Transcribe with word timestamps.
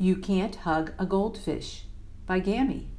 You 0.00 0.14
Can't 0.14 0.54
Hug 0.54 0.92
a 0.96 1.04
Goldfish 1.04 1.82
by 2.24 2.38
Gammy. 2.38 2.92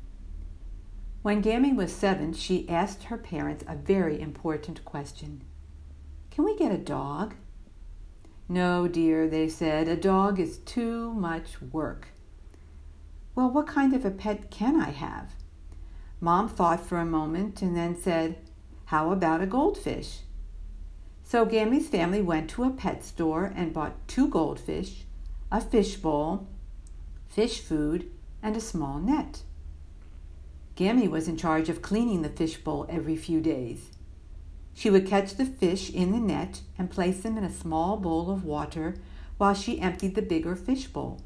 When 1.22 1.40
Gammy 1.40 1.72
was 1.72 1.94
seven, 1.94 2.34
she 2.34 2.68
asked 2.68 3.04
her 3.04 3.18
parents 3.18 3.64
a 3.66 3.78
very 3.78 4.20
important 4.20 4.84
question 4.84 5.46
Can 6.30 6.44
we 6.44 6.58
get 6.58 6.74
a 6.74 6.78
dog? 6.78 7.36
No, 8.50 8.90
dear, 8.90 9.30
they 9.30 9.48
said, 9.48 9.88
a 9.88 9.96
dog 9.96 10.42
is 10.42 10.58
too 10.58 11.14
much 11.14 11.62
work. 11.62 12.10
Well, 13.34 13.50
what 13.50 13.68
kind 13.68 13.94
of 13.94 14.04
a 14.04 14.12
pet 14.12 14.52
can 14.52 14.78
I 14.78 14.90
have? 14.90 15.36
Mom 16.20 16.50
thought 16.50 16.86
for 16.86 16.98
a 16.98 17.06
moment 17.06 17.62
and 17.62 17.78
then 17.78 17.96
said, 17.96 18.42
How 18.88 19.14
about 19.14 19.40
a 19.42 19.46
goldfish? 19.46 20.24
So 21.24 21.46
Gammy's 21.46 21.88
family 21.88 22.22
went 22.22 22.50
to 22.50 22.66
a 22.66 22.70
pet 22.70 23.06
store 23.06 23.54
and 23.56 23.74
bought 23.74 24.06
two 24.10 24.28
goldfish, 24.28 25.06
a 25.50 25.62
fish 25.62 25.96
bowl, 25.96 26.50
fish 27.30 27.62
food, 27.62 28.12
and 28.42 28.56
a 28.56 28.62
small 28.62 29.00
net. 29.00 29.44
Gammy 30.76 31.08
was 31.08 31.28
in 31.28 31.38
charge 31.38 31.70
of 31.70 31.82
cleaning 31.82 32.22
the 32.22 32.30
fish 32.30 32.58
bowl 32.58 32.86
every 32.90 33.16
few 33.16 33.40
days. 33.42 33.92
She 34.74 34.90
would 34.90 35.06
catch 35.06 35.36
the 35.36 35.46
fish 35.46 35.90
in 35.90 36.12
the 36.12 36.20
net 36.20 36.62
and 36.78 36.90
place 36.90 37.22
them 37.22 37.38
in 37.38 37.44
a 37.44 37.52
small 37.52 37.98
bowl 37.98 38.32
of 38.32 38.46
water 38.46 38.96
while 39.38 39.54
she 39.54 39.80
emptied 39.80 40.16
the 40.16 40.22
bigger 40.22 40.56
fish 40.56 40.88
bowl. 40.88 41.22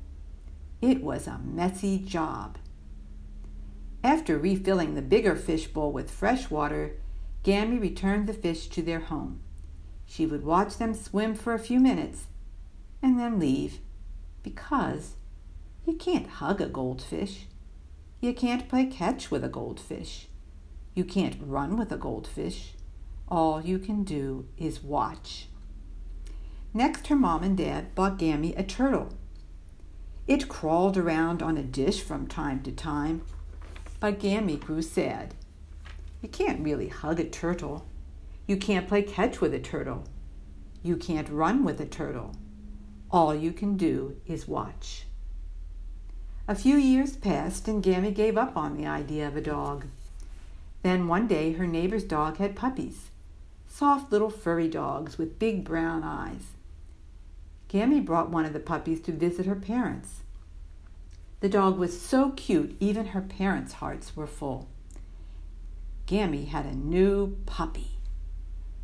It 0.81 1.03
was 1.03 1.27
a 1.27 1.39
messy 1.43 1.99
job. 1.99 2.57
After 4.03 4.37
refilling 4.37 4.95
the 4.95 5.01
bigger 5.01 5.35
fish 5.35 5.67
bowl 5.67 5.91
with 5.91 6.11
fresh 6.11 6.49
water, 6.49 6.97
Gammy 7.43 7.77
returned 7.77 8.27
the 8.27 8.33
fish 8.33 8.67
to 8.69 8.81
their 8.81 8.99
home. 8.99 9.39
She 10.05 10.25
would 10.25 10.43
watch 10.43 10.77
them 10.77 10.93
swim 10.93 11.35
for 11.35 11.53
a 11.53 11.59
few 11.59 11.79
minutes 11.79 12.27
and 13.01 13.19
then 13.19 13.39
leave 13.39 13.79
because 14.41 15.15
you 15.85 15.93
can't 15.93 16.27
hug 16.27 16.61
a 16.61 16.67
goldfish. 16.67 17.47
You 18.21 18.33
can't 18.33 18.69
play 18.69 18.85
catch 18.85 19.29
with 19.29 19.43
a 19.43 19.49
goldfish. 19.49 20.27
You 20.95 21.03
can't 21.03 21.35
run 21.41 21.77
with 21.77 21.91
a 21.91 21.97
goldfish. 21.97 22.73
All 23.27 23.61
you 23.61 23.79
can 23.79 24.03
do 24.03 24.47
is 24.57 24.81
watch. 24.81 25.47
Next, 26.73 27.07
her 27.07 27.15
mom 27.15 27.43
and 27.43 27.57
dad 27.57 27.93
bought 27.95 28.17
Gammy 28.17 28.53
a 28.55 28.63
turtle. 28.63 29.09
It 30.25 30.47
crawled 30.47 30.97
around 30.97 31.43
on 31.43 31.57
a 31.57 31.63
dish 31.63 32.01
from 32.01 32.27
time 32.27 32.63
to 32.63 32.71
time, 32.71 33.23
but 33.99 34.19
Gammy 34.19 34.55
grew 34.55 34.81
sad. 34.81 35.35
You 36.21 36.29
can't 36.29 36.63
really 36.63 36.87
hug 36.87 37.19
a 37.19 37.25
turtle. 37.25 37.85
You 38.47 38.55
can't 38.55 38.87
play 38.87 39.01
catch 39.03 39.41
with 39.41 39.53
a 39.53 39.59
turtle. 39.59 40.05
You 40.81 40.95
can't 40.95 41.29
run 41.29 41.65
with 41.65 41.81
a 41.81 41.85
turtle. 41.85 42.35
All 43.11 43.35
you 43.35 43.51
can 43.51 43.75
do 43.75 44.15
is 44.25 44.47
watch. 44.47 45.05
A 46.45 46.55
few 46.55 46.75
years 46.75 47.15
passed 47.15 47.69
and 47.69 47.81
Gammy 47.81 48.11
gave 48.11 48.37
up 48.37 48.57
on 48.57 48.75
the 48.75 48.85
idea 48.85 49.25
of 49.25 49.37
a 49.37 49.41
dog. 49.41 49.85
Then 50.81 51.07
one 51.07 51.25
day 51.25 51.53
her 51.53 51.65
neighbor's 51.65 52.03
dog 52.03 52.35
had 52.35 52.53
puppies, 52.53 53.11
soft 53.69 54.11
little 54.11 54.29
furry 54.29 54.67
dogs 54.67 55.17
with 55.17 55.39
big 55.39 55.63
brown 55.63 56.03
eyes. 56.03 56.51
Gammy 57.69 58.01
brought 58.01 58.29
one 58.29 58.43
of 58.43 58.51
the 58.51 58.59
puppies 58.59 58.99
to 59.01 59.13
visit 59.13 59.45
her 59.45 59.55
parents. 59.55 60.19
The 61.39 61.47
dog 61.47 61.77
was 61.77 61.99
so 61.99 62.31
cute, 62.31 62.75
even 62.81 63.07
her 63.07 63.21
parents' 63.21 63.73
hearts 63.73 64.13
were 64.15 64.27
full. 64.27 64.67
Gammy 66.07 66.45
had 66.45 66.65
a 66.65 66.75
new 66.75 67.37
puppy. 67.45 67.91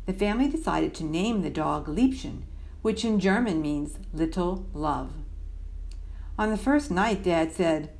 The 0.06 0.14
family 0.14 0.48
decided 0.48 0.94
to 0.94 1.04
name 1.04 1.42
the 1.42 1.50
dog 1.50 1.86
Liebchen, 1.86 2.42
which 2.80 3.04
in 3.04 3.20
German 3.20 3.60
means 3.60 3.98
little 4.14 4.64
love. 4.72 5.12
On 6.40 6.48
the 6.48 6.56
first 6.56 6.90
night, 6.90 7.22
Dad 7.22 7.52
said, 7.52 7.90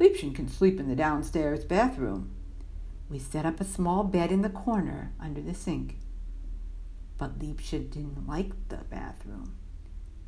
Liebchen 0.00 0.34
can 0.34 0.48
sleep 0.48 0.80
in 0.80 0.88
the 0.88 0.96
downstairs 0.96 1.66
bathroom. 1.66 2.30
We 3.10 3.18
set 3.18 3.44
up 3.44 3.60
a 3.60 3.64
small 3.64 4.04
bed 4.04 4.32
in 4.32 4.40
the 4.40 4.48
corner 4.48 5.12
under 5.20 5.42
the 5.42 5.52
sink. 5.52 5.98
But 7.18 7.38
Liebchen 7.38 7.90
didn't 7.90 8.26
like 8.26 8.52
the 8.70 8.78
bathroom. 8.88 9.54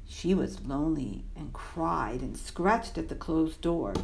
She 0.07 0.35
was 0.35 0.67
lonely 0.67 1.25
and 1.35 1.55
cried 1.55 2.21
and 2.21 2.37
scratched 2.37 2.99
at 2.99 3.09
the 3.09 3.15
closed 3.15 3.63
door. 3.63 3.95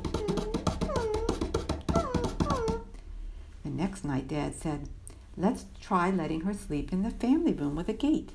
The 3.65 3.71
next 3.71 4.03
night, 4.03 4.29
Dad 4.29 4.55
said, 4.55 4.89
Let's 5.37 5.67
try 5.79 6.09
letting 6.09 6.41
her 6.41 6.55
sleep 6.55 6.91
in 6.91 7.03
the 7.03 7.11
family 7.11 7.53
room 7.53 7.77
with 7.77 7.91
a 7.91 7.93
gate. 7.93 8.31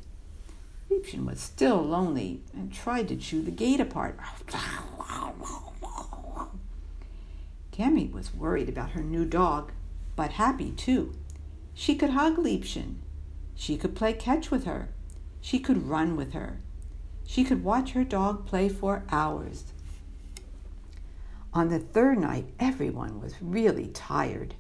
Liebchen 0.92 1.26
was 1.26 1.40
still 1.40 1.82
lonely 1.82 2.42
and 2.54 2.72
tried 2.72 3.08
to 3.08 3.16
chew 3.16 3.42
the 3.42 3.50
gate 3.50 3.80
apart. 3.80 4.20
Gammy 7.72 8.08
was 8.08 8.34
worried 8.34 8.70
about 8.70 8.92
her 8.92 9.02
new 9.02 9.26
dog, 9.26 9.72
but 10.16 10.34
happy 10.34 10.72
too. 10.72 11.16
She 11.74 11.96
could 11.96 12.12
hug 12.12 12.38
Liebchen. 12.38 12.96
She 13.56 13.78
could 13.78 13.96
play 13.96 14.14
catch 14.14 14.52
with 14.52 14.66
her. 14.66 14.90
She 15.42 15.60
could 15.60 15.88
run 15.88 16.16
with 16.16 16.34
her. 16.34 16.60
She 17.26 17.44
could 17.44 17.64
watch 17.64 17.92
her 17.92 18.04
dog 18.04 18.46
play 18.46 18.70
for 18.70 19.04
hours. 19.10 19.74
On 21.54 21.70
the 21.70 21.80
third 21.80 22.20
night, 22.20 22.48
everyone 22.60 23.22
was 23.22 23.42
really 23.42 23.88
tired. 23.88 24.56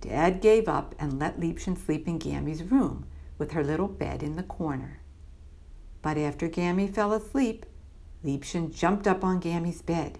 Dad 0.00 0.40
gave 0.40 0.68
up 0.68 0.94
and 0.98 1.18
let 1.18 1.38
Liebchen 1.38 1.76
sleep 1.76 2.08
in 2.08 2.18
Gammy's 2.18 2.62
room 2.62 3.06
with 3.38 3.52
her 3.52 3.62
little 3.62 3.88
bed 3.88 4.22
in 4.22 4.36
the 4.36 4.42
corner. 4.42 5.00
But 6.02 6.16
after 6.16 6.48
Gammy 6.48 6.86
fell 6.86 7.12
asleep, 7.12 7.66
Liebchen 8.24 8.74
jumped 8.74 9.06
up 9.06 9.24
on 9.24 9.40
Gammy's 9.40 9.82
bed. 9.82 10.18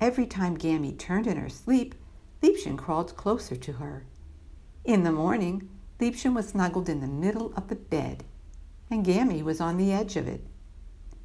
Every 0.00 0.26
time 0.26 0.54
Gammy 0.54 0.92
turned 0.92 1.26
in 1.26 1.36
her 1.36 1.48
sleep, 1.48 1.94
Liebchen 2.42 2.78
crawled 2.78 3.16
closer 3.16 3.56
to 3.56 3.72
her. 3.74 4.04
In 4.84 5.02
the 5.02 5.12
morning, 5.12 5.68
Liebchen 5.98 6.34
was 6.34 6.48
snuggled 6.48 6.88
in 6.88 7.00
the 7.00 7.08
middle 7.08 7.52
of 7.56 7.68
the 7.68 7.74
bed, 7.76 8.24
and 8.90 9.04
Gammy 9.04 9.42
was 9.42 9.60
on 9.60 9.76
the 9.76 9.92
edge 9.92 10.16
of 10.16 10.28
it. 10.28 10.46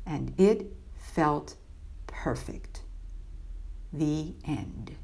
And 0.06 0.34
it 0.40 0.74
felt 0.96 1.56
perfect. 2.08 2.82
The 3.92 4.34
end. 4.44 4.96